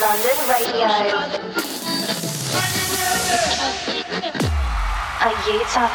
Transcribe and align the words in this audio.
London 0.00 0.36
Radio. 0.48 0.88
Are 5.20 5.36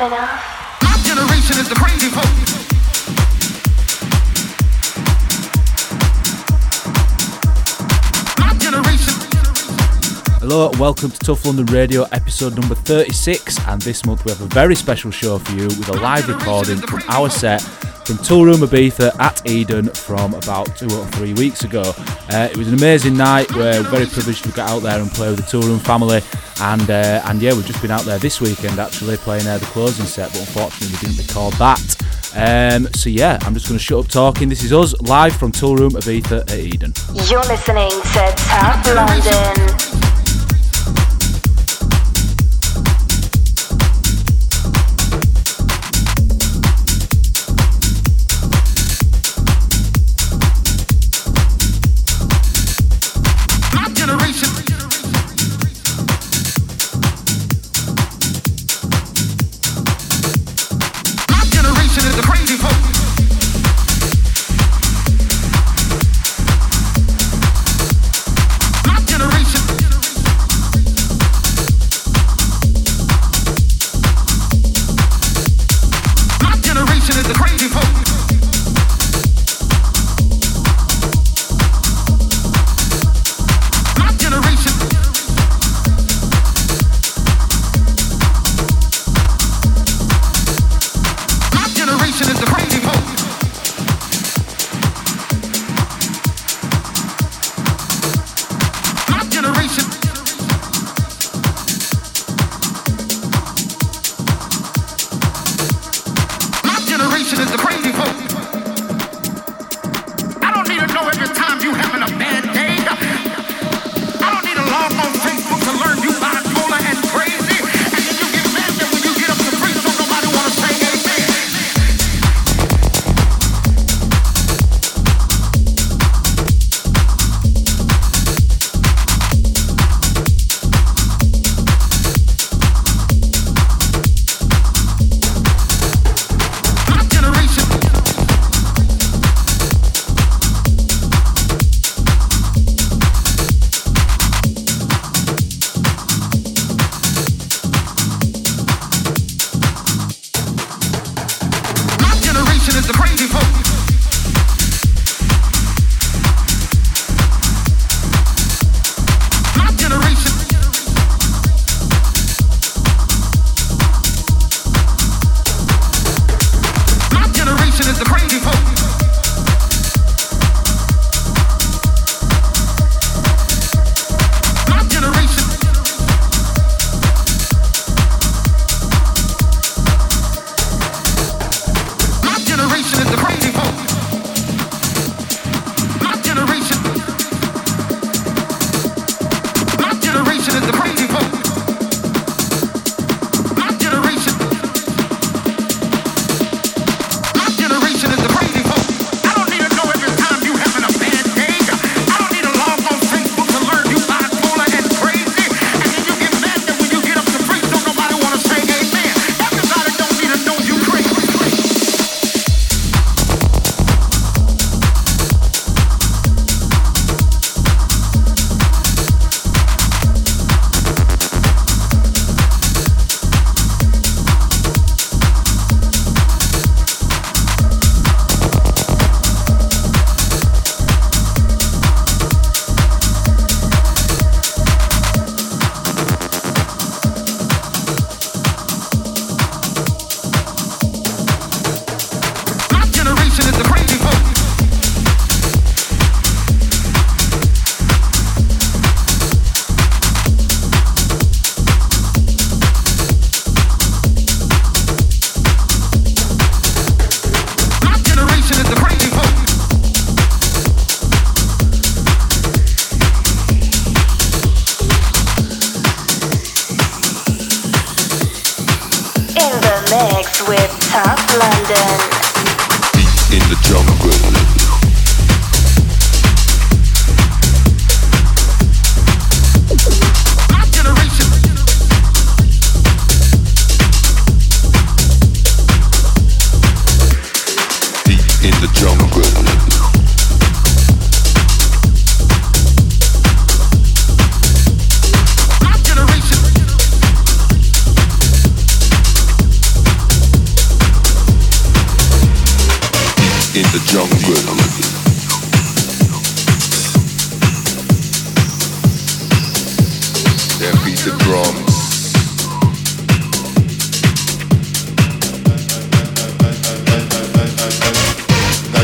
enough? 0.07 0.32
My 0.81 0.95
generation 1.04 1.59
is 1.59 1.68
the 1.68 1.76
crazy 1.76 2.07
folk. 2.07 2.23
Hello, 10.39 10.71
welcome 10.80 11.11
to 11.11 11.20
Tough 11.20 11.45
London 11.45 11.66
Radio, 11.66 12.03
episode 12.14 12.58
number 12.58 12.75
36. 12.75 13.59
And 13.67 13.81
this 13.81 14.05
month 14.05 14.23
we 14.23 14.31
have 14.31 14.39
a 14.39 14.45
very 14.45 14.75
special 14.75 15.11
show 15.11 15.38
for 15.38 15.52
you 15.52 15.67
with 15.67 15.89
a 15.89 16.00
live 16.00 16.30
recording 16.30 16.77
from 16.77 17.02
our 17.09 17.30
set 17.30 17.61
from 18.05 18.17
Toolroom 18.17 18.66
Ibiza 18.66 19.17
at 19.20 19.48
Eden 19.49 19.88
from 19.89 20.34
about 20.34 20.75
two 20.75 20.88
or 20.88 21.05
three 21.07 21.34
weeks 21.34 21.63
ago. 21.63 21.81
Uh, 22.30 22.48
it 22.52 22.57
was 22.57 22.67
an 22.67 22.73
amazing 22.73 23.16
night. 23.16 23.52
We're 23.55 23.81
very 23.84 24.05
privileged 24.05 24.44
to 24.44 24.49
get 24.49 24.70
out 24.70 24.80
there 24.80 24.99
and 24.99 25.09
play 25.11 25.30
with 25.30 25.38
the 25.38 25.44
Toolroom 25.44 25.80
family. 25.80 26.21
And 26.61 26.89
uh, 26.89 27.21
and 27.25 27.41
yeah, 27.41 27.53
we've 27.53 27.66
just 27.66 27.81
been 27.81 27.91
out 27.91 28.03
there 28.03 28.20
this 28.20 28.41
weekend 28.41 28.80
actually 28.80 29.17
playing 29.17 29.47
uh, 29.47 29.58
the 29.58 29.66
closing 29.67 30.05
set, 30.05 30.31
but 30.31 30.41
unfortunately 30.41 30.95
we 30.95 31.08
didn't 31.08 31.27
record 31.27 31.53
that. 31.55 32.03
Um, 32.35 32.88
so 32.94 33.09
yeah, 33.09 33.38
I'm 33.41 33.53
just 33.53 33.67
going 33.67 33.77
to 33.77 33.84
shut 33.84 34.05
up 34.05 34.08
talking. 34.08 34.49
This 34.49 34.63
is 34.63 34.73
us 34.73 34.99
live 35.02 35.35
from 35.35 35.52
Toolroom 35.52 35.91
Ibiza 35.91 36.41
at 36.41 36.58
Eden. 36.58 36.94
You're 37.30 37.41
listening 37.41 37.89
to 37.89 38.33
Tough 38.38 38.85
London. 38.95 40.02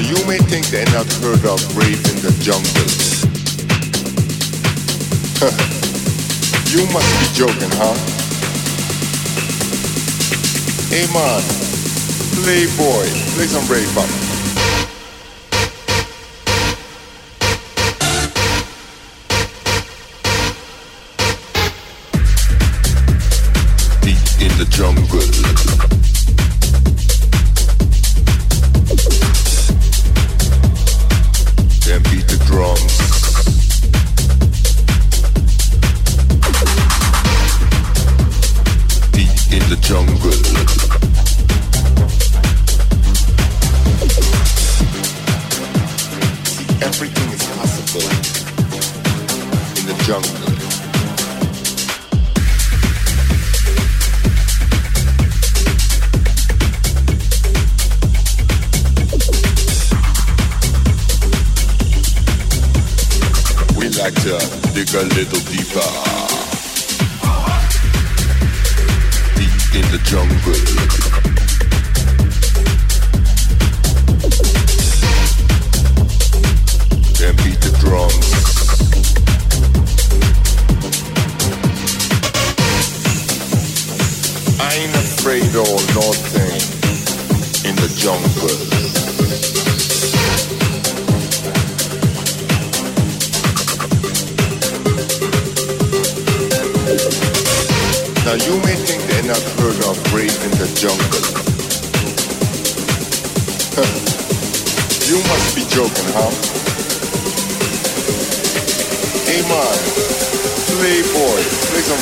You 0.10 0.16
may 0.26 0.40
think 0.40 0.66
they're 0.70 0.86
not 0.88 1.06
heard 1.22 1.46
of 1.46 1.62
brave 1.76 2.02
in 2.10 2.18
the 2.26 2.34
jungles. 2.42 3.22
you 6.74 6.82
must 6.92 7.10
be 7.20 7.28
joking, 7.38 7.70
huh? 7.78 7.94
Hey 10.90 11.06
man, 11.14 11.42
playboy, 12.42 13.06
play 13.36 13.46
some 13.46 13.68
brave 13.68 13.88
pop. 13.94 14.29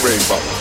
rainbow. 0.04 0.57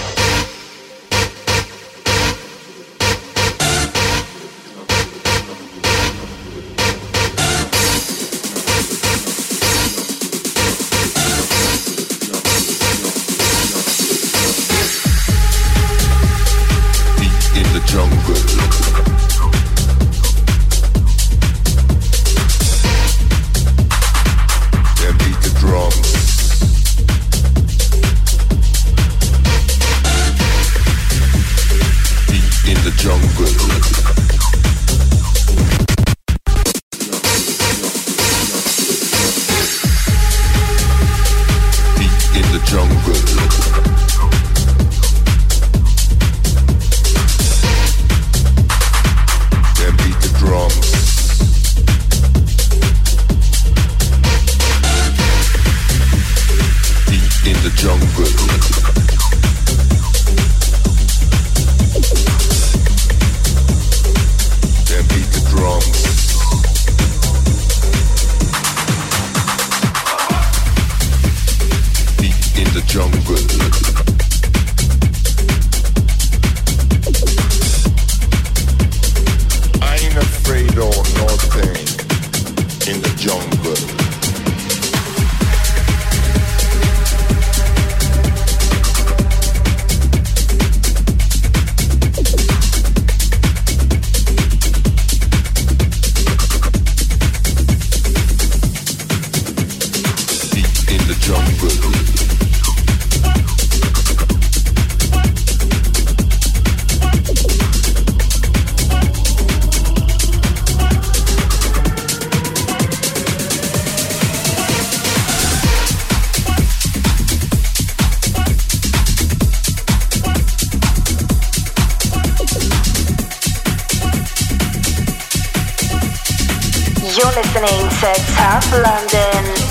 listening 127.37 127.87
to 128.01 128.15
Tough 128.33 128.73
London. 128.73 129.66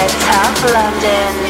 Red 0.00 0.08
Top 0.08 0.72
London. 0.72 1.49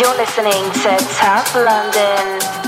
You're 0.00 0.16
listening 0.16 0.64
to 0.80 0.96
Tap 1.12 1.54
London. 1.54 2.59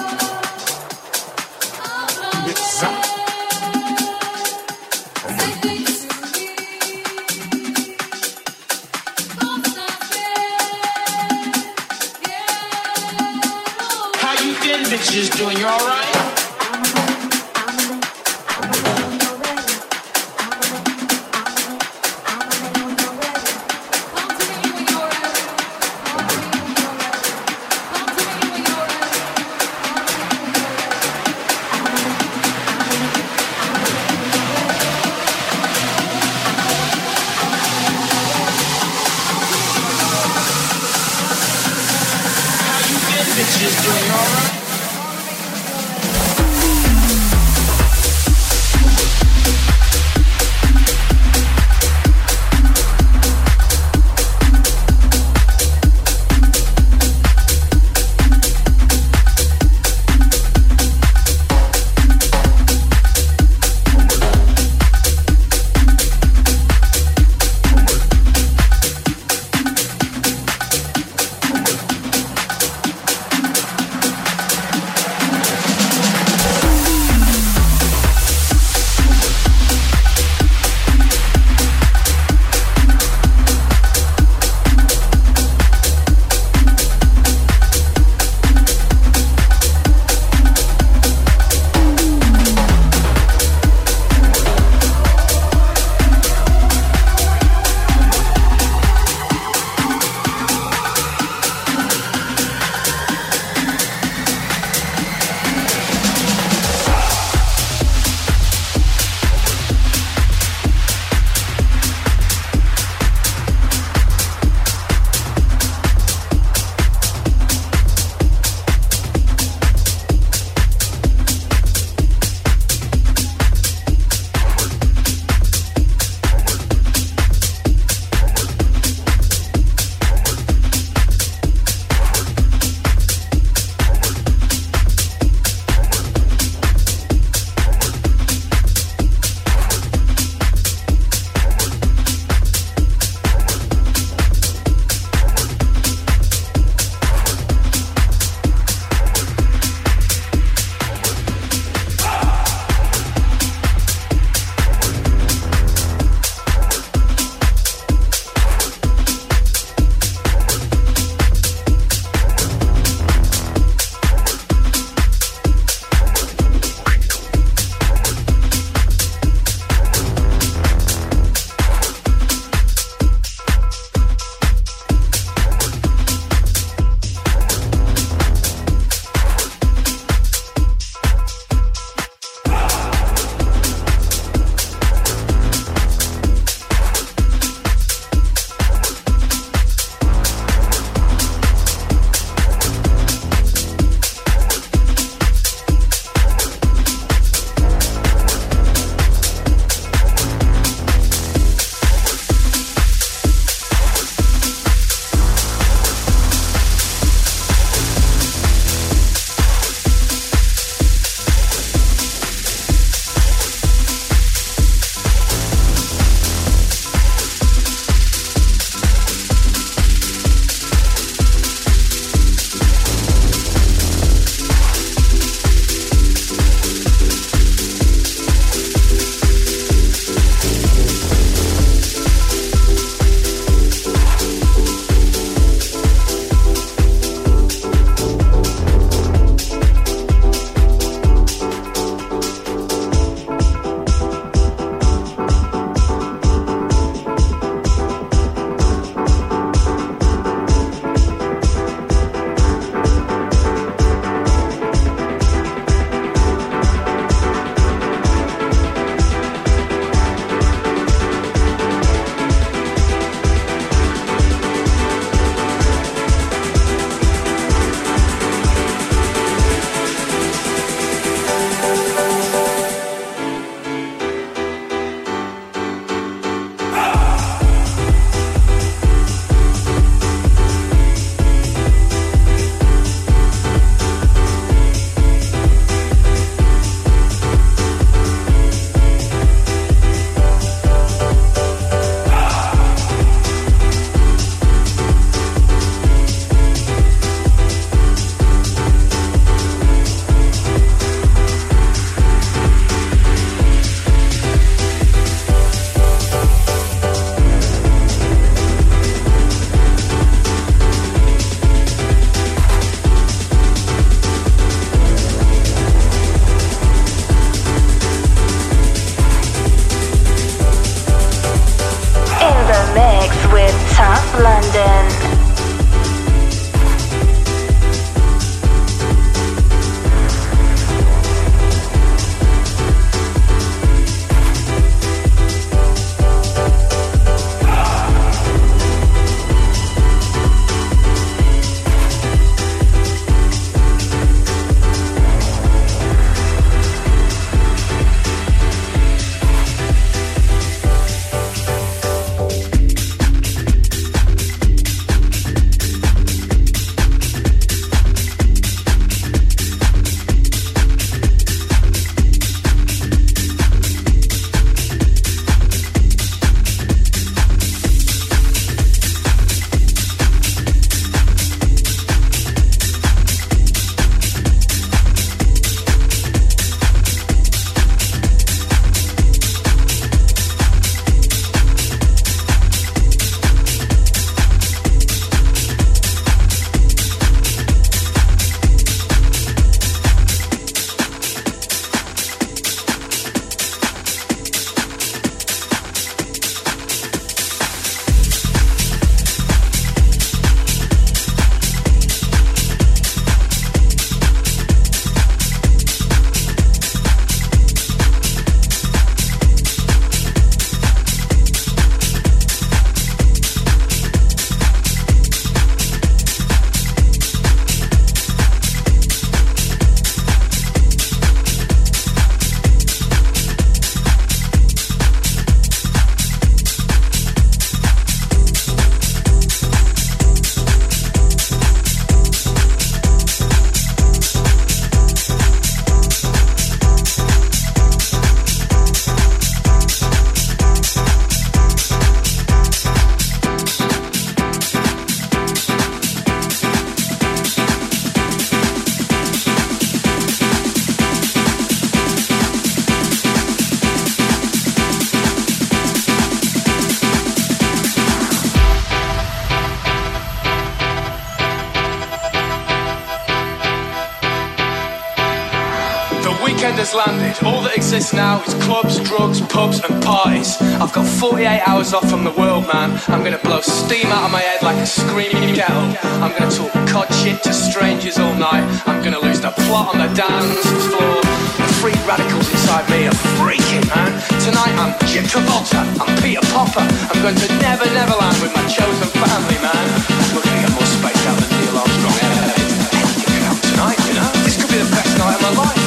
48 471.03 471.43
hours 471.51 471.75
off 471.75 471.83
from 471.91 472.05
the 472.05 472.15
world, 472.15 472.47
man. 472.47 472.71
I'm 472.87 473.03
gonna 473.03 473.19
blow 473.27 473.43
steam 473.43 473.91
out 473.91 474.07
of 474.07 474.13
my 474.15 474.23
head 474.23 474.39
like 474.47 474.55
a 474.63 474.67
screaming 474.67 475.35
kettle. 475.35 475.75
I'm 475.99 476.15
gonna 476.15 476.31
talk 476.31 476.55
cod 476.71 476.87
shit 476.95 477.19
to 477.27 477.35
strangers 477.35 477.99
all 477.99 478.15
night. 478.15 478.47
I'm 478.71 478.79
gonna 478.87 479.03
lose 479.03 479.19
the 479.19 479.35
plot 479.51 479.75
on 479.75 479.83
the 479.83 479.91
dance 479.99 480.47
floor. 480.71 481.03
The 481.43 481.49
free 481.59 481.75
radicals 481.91 482.31
inside 482.31 482.71
me 482.71 482.87
are 482.87 482.95
freaking, 483.19 483.67
man. 483.75 483.91
Tonight 484.23 484.55
I'm 484.63 484.79
Jim 484.87 485.03
Travolta, 485.11 485.67
I'm 485.83 485.91
Peter 485.99 486.23
Popper. 486.31 486.63
I'm 486.63 486.99
going 487.03 487.19
to 487.19 487.29
Never 487.43 487.67
Neverland 487.75 488.23
with 488.23 488.31
my 488.39 488.47
chosen 488.47 488.87
family, 488.95 489.43
man. 489.43 489.67
We're 490.15 490.23
gonna 490.23 490.39
get 490.39 490.55
more 490.55 490.71
space 490.71 491.03
out 491.11 491.19
than 491.19 491.31
Neil 491.35 491.59
Armstrong. 491.59 491.99
Can 491.99 493.23
happen 493.27 493.43
tonight, 493.51 493.79
you 493.91 493.95
know? 493.99 494.07
This 494.23 494.39
could 494.39 494.55
be 494.55 494.63
the 494.63 494.71
best 494.71 494.95
night 495.03 495.19
of 495.19 495.23
my 495.27 495.35
life. 495.51 495.67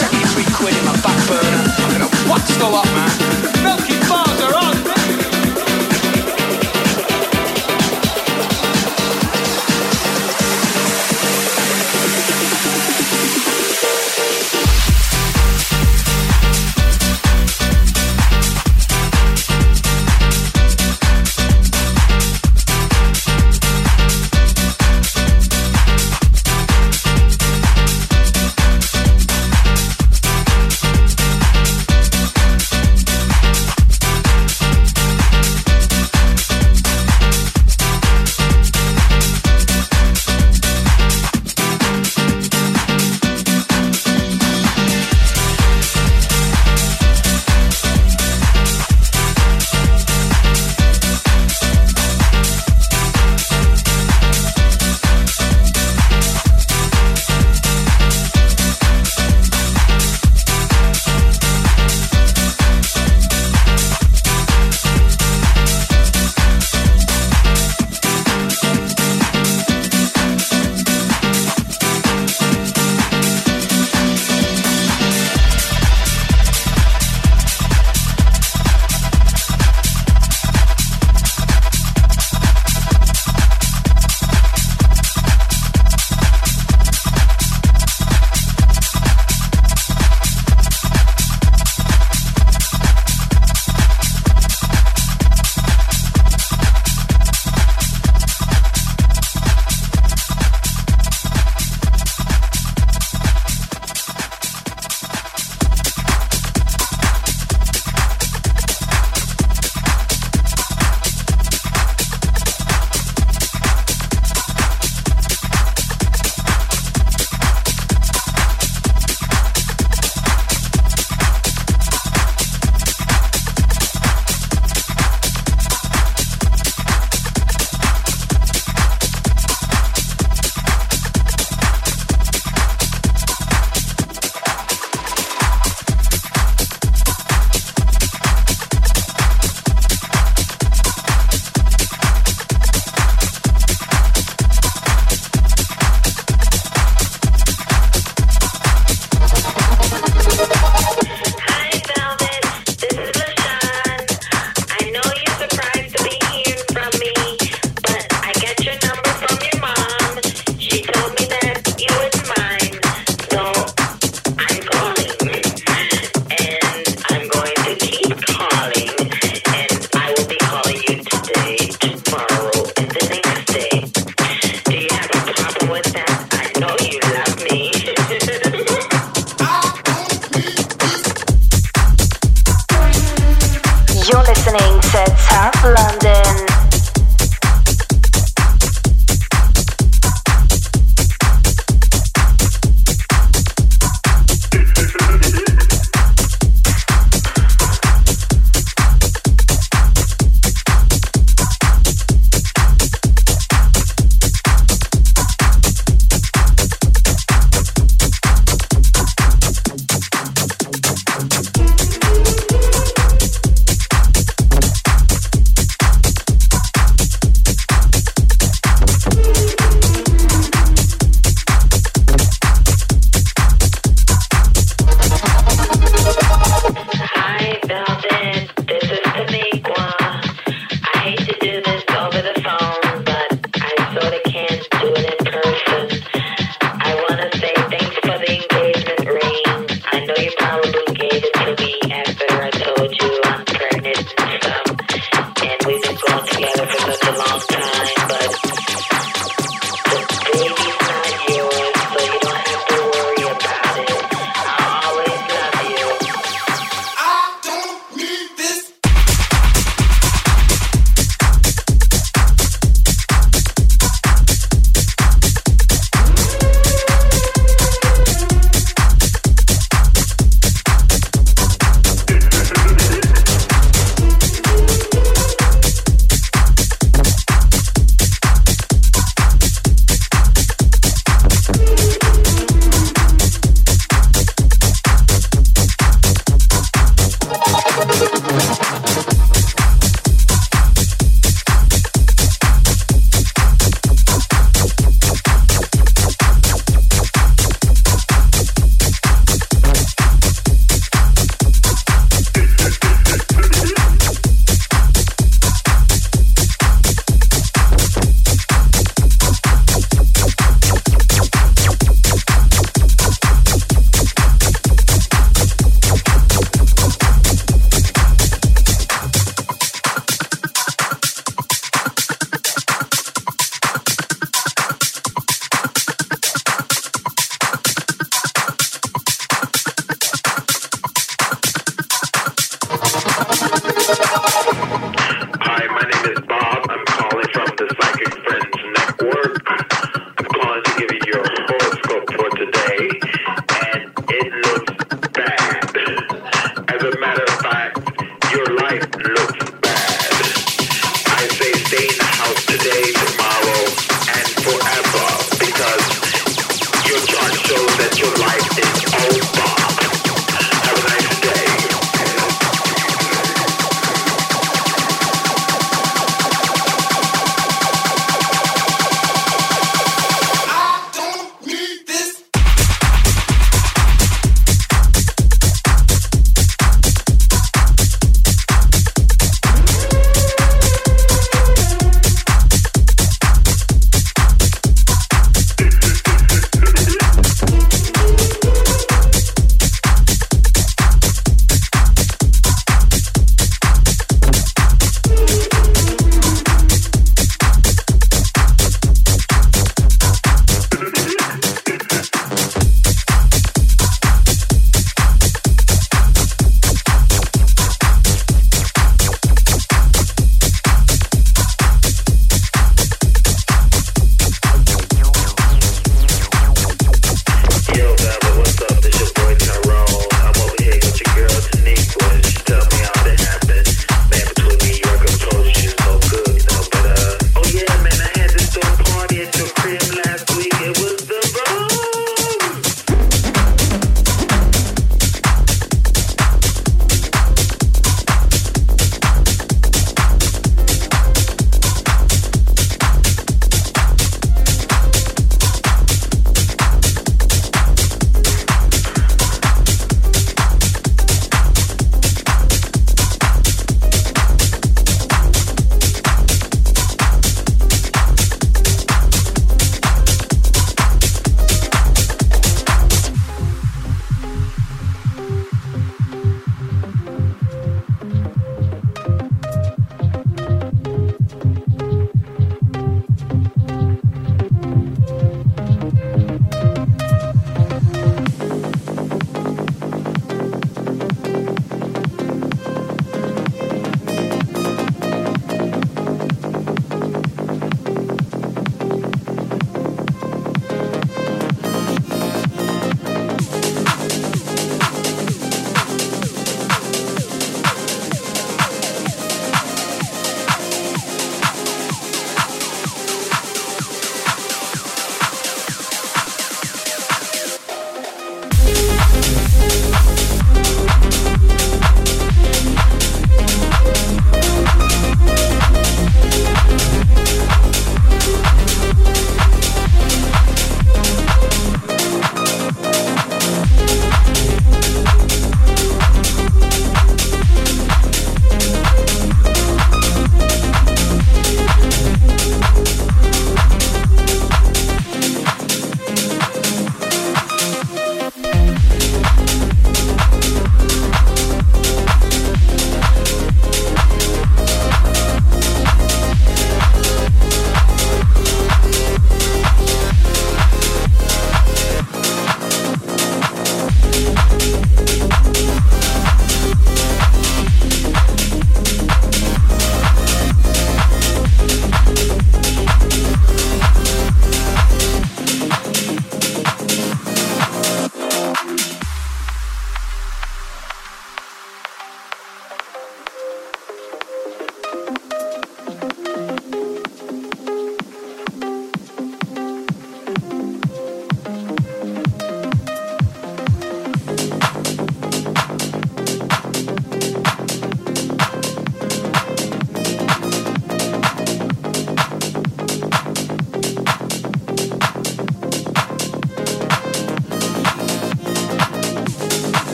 73 0.00 0.56
quid 0.56 0.72
in 0.72 0.84
my 0.88 0.96
back 1.04 1.20
burner. 1.28 1.62
I'm 1.84 1.90
gonna 2.00 2.12
watch 2.32 2.48
the 2.48 2.64
lot, 2.64 2.88
man. 2.96 3.43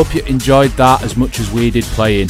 Hope 0.00 0.14
you 0.14 0.22
enjoyed 0.22 0.70
that 0.78 1.02
as 1.02 1.14
much 1.14 1.40
as 1.40 1.50
we 1.50 1.70
did 1.70 1.84
playing. 1.84 2.28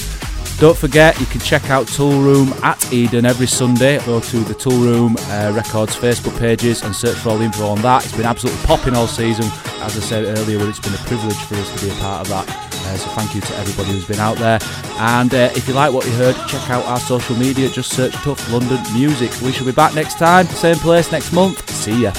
Don't 0.58 0.76
forget, 0.76 1.20
you 1.20 1.26
can 1.26 1.40
check 1.40 1.70
out 1.70 1.86
Toolroom 1.86 2.50
at 2.64 2.92
Eden 2.92 3.24
every 3.24 3.46
Sunday. 3.46 4.04
Go 4.04 4.18
to 4.18 4.40
the 4.40 4.54
Toolroom 4.54 5.16
uh, 5.30 5.54
Records 5.54 5.94
Facebook 5.94 6.36
pages 6.36 6.82
and 6.82 6.92
search 6.92 7.16
for 7.18 7.28
all 7.28 7.38
the 7.38 7.44
info 7.44 7.68
on 7.68 7.80
that. 7.82 8.04
It's 8.04 8.16
been 8.16 8.26
absolutely 8.26 8.60
popping 8.66 8.96
all 8.96 9.06
season. 9.06 9.44
As 9.82 9.96
I 9.96 10.00
said 10.00 10.24
earlier, 10.36 10.58
well, 10.58 10.68
it's 10.68 10.80
been 10.80 10.94
a 10.94 11.04
privilege 11.06 11.38
for 11.44 11.54
us 11.54 11.78
to 11.78 11.86
be 11.86 11.92
a 11.92 11.94
part 12.00 12.22
of 12.22 12.28
that. 12.30 12.48
Uh, 12.48 12.96
so 12.96 13.08
thank 13.10 13.36
you 13.36 13.40
to 13.40 13.56
everybody 13.58 13.92
who's 13.92 14.08
been 14.08 14.18
out 14.18 14.38
there. 14.38 14.58
And 14.98 15.32
uh, 15.32 15.52
if 15.54 15.68
you 15.68 15.74
like 15.74 15.92
what 15.92 16.04
you 16.06 16.12
heard, 16.14 16.34
check 16.48 16.68
out 16.70 16.84
our 16.86 16.98
social 16.98 17.36
media. 17.36 17.68
Just 17.68 17.92
search 17.92 18.14
Tough 18.14 18.50
London 18.50 18.82
Music. 18.92 19.30
We 19.42 19.52
shall 19.52 19.66
be 19.66 19.70
back 19.70 19.94
next 19.94 20.18
time, 20.18 20.46
same 20.46 20.74
place 20.74 21.12
next 21.12 21.32
month. 21.32 21.70
See 21.70 22.02
ya. 22.02 22.12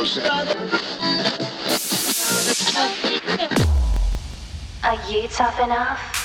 Are 0.00 0.06
you 5.10 5.28
tough 5.28 5.60
enough? 5.60 6.19